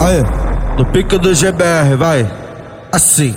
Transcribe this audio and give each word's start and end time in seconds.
Aí, 0.00 0.22
no 0.76 0.86
pique 0.86 1.18
do 1.18 1.34
GBR, 1.34 1.96
vai. 1.96 2.30
Assim. 2.92 3.34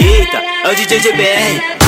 Eita, 0.00 0.36
é 0.64 0.68
o 0.68 0.74
DJ 0.74 1.00
GBR. 1.00 1.81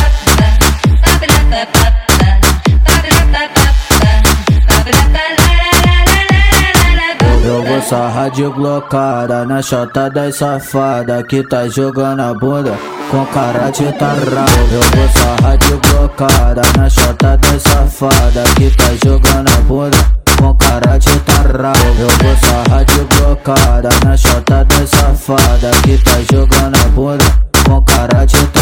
Sarrar 7.94 8.28
de 8.28 8.48
blocada 8.48 9.44
na 9.44 9.62
chota 9.62 10.10
das 10.10 10.34
safada 10.34 11.22
que 11.22 11.44
tá 11.44 11.68
jogando 11.68 12.22
a 12.22 12.34
bunda 12.34 12.74
com 13.08 13.24
cara 13.26 13.70
de 13.70 13.84
tarrado. 13.92 14.50
Eu 14.72 14.80
vou 14.80 15.08
sarrar 15.10 15.56
de 15.58 15.76
blocada 15.76 16.62
na 16.76 16.90
chota 16.90 17.36
das 17.36 17.62
safada 17.62 18.42
que 18.56 18.68
tá 18.72 18.90
jogando 19.04 19.48
a 19.48 19.60
bunda 19.60 19.96
com 20.36 20.52
cara 20.56 20.98
de 20.98 21.20
tarrado. 21.20 21.78
Eu 21.96 22.08
vou 22.08 22.36
sarrar 22.42 22.84
de 22.84 23.16
blocada 23.16 23.88
na 24.04 24.16
chota 24.16 24.64
das 24.64 24.90
safada 24.90 25.70
que 25.84 25.96
tá 25.98 26.16
jogando 26.32 26.76
a 26.76 26.88
bunda 26.88 27.24
com 27.64 27.80
cara 27.82 28.24
de 28.24 28.34
tarrado. 28.34 28.53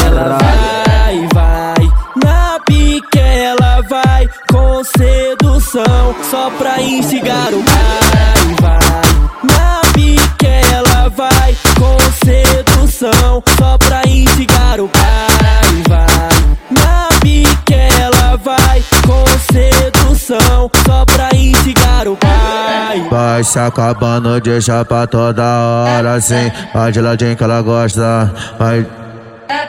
Só 5.73 6.51
pra 6.59 6.83
instigar 6.83 7.49
o 7.55 7.63
vai, 7.63 8.55
vai. 8.61 9.03
Na 9.43 9.81
pique 9.95 10.47
ela 10.47 11.09
vai 11.09 11.57
com 11.79 11.99
sedução 12.27 13.43
só 13.59 13.79
pra 13.79 14.03
instigar 14.07 14.79
o 14.81 14.91
vai, 14.93 15.83
vai. 15.89 16.29
Na 16.71 17.09
pique 17.23 17.75
ela 17.75 18.37
vai 18.37 18.85
com 19.07 19.25
sedução 19.51 20.71
só 20.85 21.07
pra 21.07 21.31
instigar 21.35 22.07
o 22.07 22.17
pai. 22.17 23.09
Vai 23.11 23.43
se 23.43 23.59
acabando 23.59 24.39
de 24.43 24.61
chapa 24.61 25.07
toda 25.07 25.43
hora, 25.43 26.17
assim. 26.17 26.53
Vai 26.75 26.93
de 26.93 27.01
ladinho 27.01 27.35
que 27.35 27.45
ela 27.45 27.63
gosta. 27.63 28.31
Vai. 28.59 28.87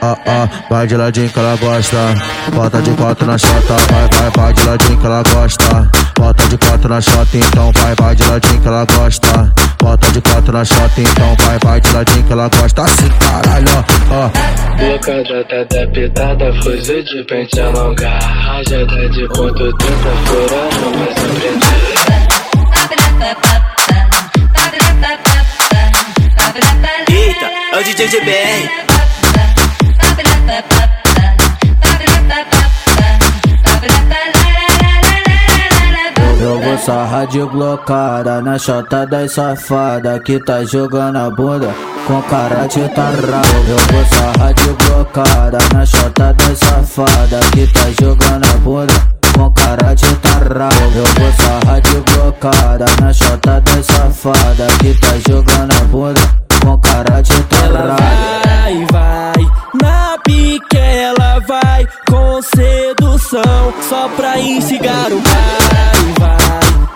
Ah, 0.01 0.17
ah, 0.25 0.49
vai 0.69 0.87
de 0.87 0.95
ladinho 0.95 1.29
que 1.29 1.39
ela 1.39 1.57
gosta. 1.57 1.97
Bota 2.53 2.81
de 2.81 2.91
quatro 2.91 3.25
na 3.25 3.37
chota, 3.37 3.75
vai, 3.91 4.09
vai, 4.09 4.31
vai 4.31 4.53
de 4.53 4.63
ladinho 4.63 4.97
que 4.97 5.05
ela 5.05 5.23
gosta. 5.23 5.89
Bota 6.17 6.47
de 6.47 6.57
quatro 6.57 6.89
na 6.89 7.01
chota, 7.01 7.37
então 7.37 7.71
vai, 7.73 7.95
vai 7.95 8.15
de 8.15 8.23
ladinho 8.23 8.61
que 8.61 8.67
ela 8.67 8.85
gosta. 8.85 9.53
Bota 9.81 10.11
de 10.11 10.21
quatro 10.21 10.53
na 10.53 10.63
chota, 10.65 11.01
então 11.01 11.35
vai, 11.41 11.59
vai 11.63 11.81
de 11.81 11.91
ladinho 11.91 12.23
que 12.23 12.31
ela 12.31 12.49
gosta. 12.49 12.81
Assim, 12.83 13.09
caralho, 13.19 13.67
ó, 14.11 14.25
ó. 14.25 14.53
Blocada 14.77 15.43
tá 15.45 15.61
adaptada, 15.61 16.53
fuzil 16.63 17.03
de 17.03 17.23
pente 17.25 17.59
alongar 17.59 18.19
Rajada 18.21 19.09
de 19.09 19.27
ponto 19.27 19.77
tenta 19.77 20.11
furar, 20.25 20.69
mas 20.97 21.17
aprendi 21.17 21.93
Eita, 27.09 27.45
é 27.71 27.79
o 27.79 27.83
DJ 27.83 28.07
GBR. 28.07 28.82
Eu 36.41 36.59
vou 36.59 36.77
sarrar 36.77 37.25
de 37.27 37.43
blocada 37.45 38.41
na 38.41 38.59
chota 38.59 39.05
das 39.07 39.31
safada 39.31 40.19
que 40.19 40.37
tá 40.39 40.63
jogando 40.65 41.17
a 41.17 41.29
bunda 41.29 41.73
com 42.05 42.21
cara 42.23 42.67
de 42.67 42.87
tarrado. 42.89 43.47
Eu 43.67 43.77
vou 43.93 44.05
sarrar 44.05 44.53
de 44.53 44.73
blocada 44.83 45.57
na 45.73 45.85
chota 45.85 46.33
das 46.33 46.59
safada 46.59 47.39
que 47.53 47.65
tá 47.67 47.89
jogando 48.01 48.45
a 48.45 48.57
bunda 48.57 48.93
com 49.33 49.49
cara 49.51 49.93
de 49.93 50.15
tarrado. 50.15 50.75
Eu 50.95 51.05
vou 51.05 51.33
sarrar 51.33 51.81
de 51.81 52.11
blocada 52.11 52.85
na 53.01 53.13
chota 53.13 53.61
das 53.61 53.85
safada 53.85 54.67
que 54.79 54.93
tá 54.99 55.17
jogando 55.25 55.73
a 55.73 55.83
bunda 55.85 56.21
com 62.09 62.41
sedução 62.41 63.73
só 63.89 64.07
pra 64.09 64.39
instigar 64.39 65.11
o 65.11 65.21
vai, 65.21 66.13
vai. 66.19 66.37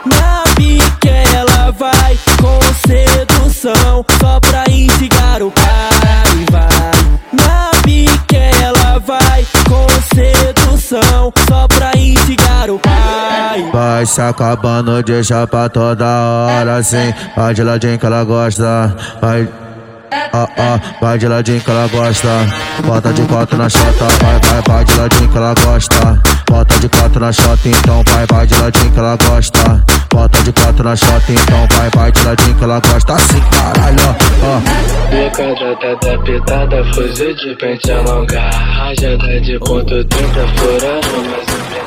Na 0.06 0.44
pique 0.56 1.10
ela 1.36 1.72
vai 1.72 2.18
com 2.42 2.60
sedução 2.88 4.06
só 4.20 4.40
pra 4.40 4.64
instigar 4.70 5.42
o 5.42 5.52
vai, 5.56 6.46
vai. 6.52 6.92
Na 7.34 7.72
pique 7.84 8.38
ela 8.62 9.00
vai 9.00 9.46
com 9.68 9.88
sedução 10.16 11.34
só 11.48 11.68
pra 11.68 11.92
instigar 11.98 12.70
o 12.70 12.80
pai. 12.80 13.70
Vai 13.74 14.06
se 14.06 14.22
acabando 14.22 15.04
de 15.04 15.24
chapa 15.24 15.70
toda 15.70 16.06
hora, 16.06 16.78
assim. 16.78 17.14
Vai 17.36 17.54
de 17.54 17.64
ladinho 17.64 17.98
que 17.98 18.06
ela 18.06 18.24
gosta. 18.24 18.96
Vai. 19.22 19.48
Ah, 20.34 20.48
ah, 20.58 20.80
vai 21.02 21.18
de 21.18 21.28
ladinho 21.28 21.62
que 21.62 21.70
ela 21.70 21.88
gosta. 21.88 22.28
Bota 22.86 23.12
de 23.14 23.22
quatro 23.24 23.58
na 23.58 23.70
chota, 23.70 24.06
vai, 24.22 24.40
vai, 24.40 24.62
vai 24.68 24.86
gosta. 25.88 26.22
Bota 26.50 26.80
de 26.80 26.90
quatro 26.90 27.20
na 27.20 27.32
chota, 27.32 27.68
então 27.68 28.04
vai, 28.10 28.26
vai 28.26 28.48
de 28.48 28.58
ladinho 28.60 28.92
que 28.92 29.00
ela 29.00 29.18
gosta. 29.18 29.84
Bota 30.12 30.44
de 30.44 30.52
quatro 30.54 30.84
na 30.84 30.96
chota, 30.96 31.32
então 31.32 31.68
vai, 31.76 31.90
vai 31.96 32.12
de 32.12 32.24
ladinho 32.24 32.56
que 32.56 32.64
ela 32.64 32.80
gosta. 32.80 33.14
Assim, 33.14 33.42
caralho, 33.52 33.98
ó. 34.44 35.08
Blocada 35.10 35.76
tá 35.78 35.92
adaptada, 35.92 36.94
fuzil 36.94 37.36
de 37.36 37.56
pente 37.56 37.92
alongar 37.92 38.52
Rajada 38.52 39.42
de 39.42 39.60
ponto 39.60 40.04
tenta 40.06 40.48
furar, 40.56 41.02
mas 41.30 41.48
aprendi 41.48 41.87